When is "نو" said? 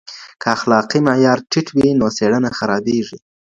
1.99-2.07